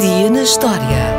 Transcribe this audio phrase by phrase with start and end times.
[0.00, 1.18] Dia na história.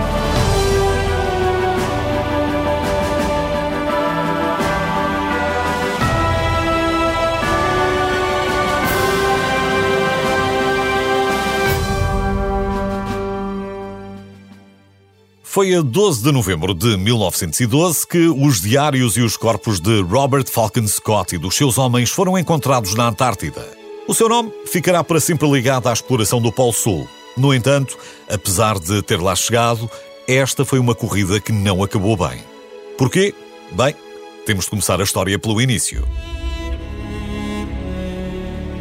[15.43, 20.45] Foi a 12 de novembro de 1912 que os diários e os corpos de Robert
[20.49, 23.67] Falcon Scott e dos seus homens foram encontrados na Antártida.
[24.07, 27.18] O seu nome ficará para sempre ligado à exploração do Polo Sul.
[27.37, 27.97] No entanto,
[28.29, 29.89] apesar de ter lá chegado,
[30.27, 32.43] esta foi uma corrida que não acabou bem.
[32.97, 33.33] Porquê?
[33.71, 33.95] Bem,
[34.45, 36.07] temos de começar a história pelo início.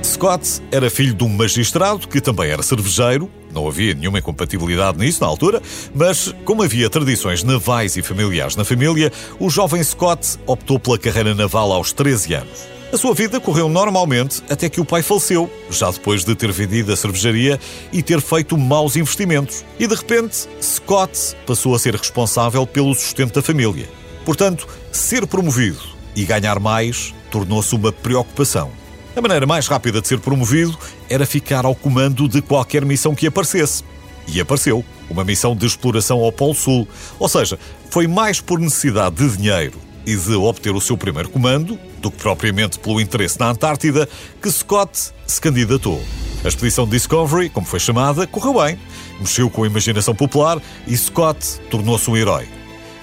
[0.03, 3.31] Scott era filho de um magistrado que também era cervejeiro.
[3.53, 5.63] Não havia nenhuma incompatibilidade nisso na altura,
[5.95, 11.35] mas como havia tradições navais e familiares na família, o jovem Scott optou pela carreira
[11.35, 12.78] naval aos 13 anos.
[12.91, 16.91] A sua vida correu normalmente até que o pai faleceu, já depois de ter vendido
[16.91, 17.61] a cervejaria
[17.93, 19.63] e ter feito maus investimentos.
[19.79, 23.87] E de repente, Scott passou a ser responsável pelo sustento da família.
[24.25, 25.83] Portanto, ser promovido
[26.17, 28.71] e ganhar mais tornou-se uma preocupação.
[29.15, 30.77] A maneira mais rápida de ser promovido
[31.11, 33.85] era ficar ao comando de qualquer missão que aparecesse.
[34.27, 36.89] E apareceu uma missão de exploração ao Polo Sul.
[37.19, 37.59] Ou seja,
[37.91, 42.17] foi mais por necessidade de dinheiro e de obter o seu primeiro comando do que
[42.17, 44.09] propriamente pelo interesse na Antártida
[44.41, 46.03] que Scott se candidatou.
[46.43, 48.79] A expedição Discovery, como foi chamada, correu bem,
[49.21, 52.49] mexeu com a imaginação popular e Scott tornou-se um herói.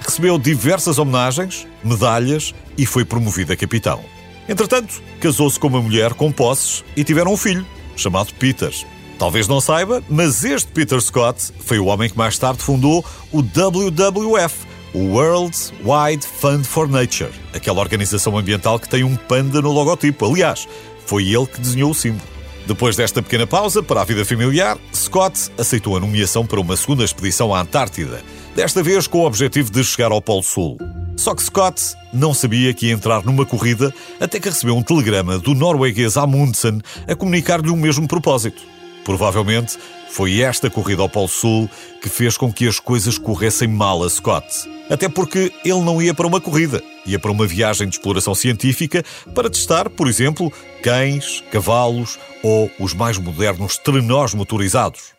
[0.00, 4.00] Recebeu diversas homenagens, medalhas e foi promovido a capitão.
[4.48, 8.72] Entretanto, casou-se com uma mulher com posses e tiveram um filho, chamado Peter.
[9.16, 13.42] Talvez não saiba, mas este Peter Scott foi o homem que mais tarde fundou o
[13.42, 14.65] WWF,
[14.96, 20.24] o World Wide Fund for Nature, aquela organização ambiental que tem um panda no logotipo.
[20.24, 20.66] Aliás,
[21.04, 22.26] foi ele que desenhou o símbolo.
[22.66, 27.04] Depois desta pequena pausa para a vida familiar, Scott aceitou a nomeação para uma segunda
[27.04, 28.22] expedição à Antártida,
[28.54, 30.78] desta vez com o objetivo de chegar ao Polo Sul.
[31.14, 35.38] Só que Scott não sabia que ia entrar numa corrida até que recebeu um telegrama
[35.38, 38.62] do norueguês Amundsen a comunicar-lhe o mesmo propósito.
[39.04, 39.76] Provavelmente
[40.08, 41.68] foi esta corrida ao Polo Sul
[42.00, 44.75] que fez com que as coisas corressem mal a Scott.
[44.88, 49.04] Até porque ele não ia para uma corrida, ia para uma viagem de exploração científica
[49.34, 50.52] para testar, por exemplo,
[50.82, 55.12] cães, cavalos ou os mais modernos trenós motorizados.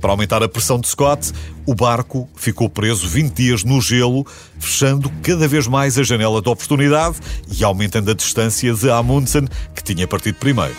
[0.00, 1.32] Para aumentar a pressão de Scott,
[1.66, 4.24] o barco ficou preso 20 dias no gelo,
[4.58, 7.16] fechando cada vez mais a janela de oportunidade
[7.50, 10.76] e aumentando a distância de Amundsen, que tinha partido primeiro.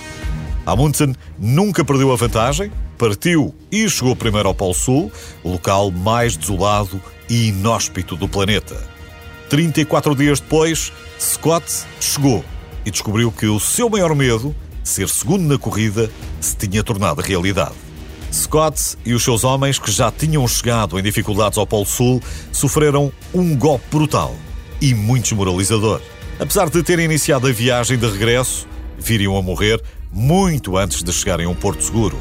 [0.65, 5.11] Amundsen nunca perdeu a vantagem, partiu e chegou primeiro ao Polo Sul,
[5.41, 8.75] o local mais desolado e inóspito do planeta.
[9.49, 11.65] 34 dias depois, Scott
[11.99, 12.43] chegou
[12.85, 16.11] e descobriu que o seu maior medo, ser segundo na corrida,
[16.41, 17.73] se tinha tornado realidade.
[18.31, 22.21] Scott e os seus homens, que já tinham chegado em dificuldades ao Polo Sul,
[22.51, 24.35] sofreram um golpe brutal
[24.81, 26.01] e muito desmoralizador.
[26.37, 28.67] Apesar de terem iniciado a viagem de regresso,
[28.99, 29.81] viriam a morrer
[30.11, 32.17] muito antes de chegarem a um porto seguro.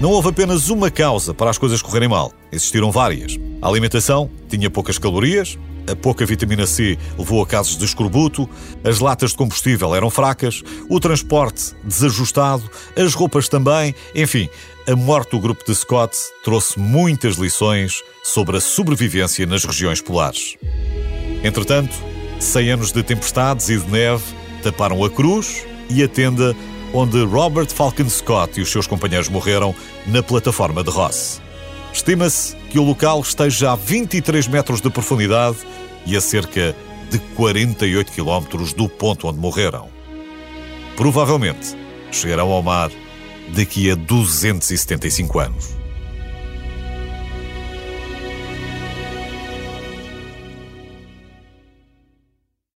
[0.00, 3.38] Não houve apenas uma causa para as coisas correrem mal, existiram várias.
[3.60, 8.48] A alimentação tinha poucas calorias, a pouca vitamina C levou a casos de escorbuto,
[8.82, 12.62] as latas de combustível eram fracas, o transporte desajustado,
[12.96, 14.48] as roupas também, enfim,
[14.88, 20.56] a morte do grupo de Scott trouxe muitas lições sobre a sobrevivência nas regiões polares.
[21.44, 21.94] Entretanto,
[22.38, 24.24] 100 anos de tempestades e de neve
[24.62, 26.56] taparam a cruz e a tenda
[26.92, 29.74] onde Robert Falcon Scott e os seus companheiros morreram
[30.06, 31.40] na plataforma de Ross.
[31.92, 35.58] Estima-se que o local esteja a 23 metros de profundidade
[36.06, 36.74] e a cerca
[37.10, 39.88] de 48 quilómetros do ponto onde morreram.
[40.96, 41.76] Provavelmente
[42.12, 42.90] chegarão ao mar
[43.54, 45.80] daqui a 275 anos.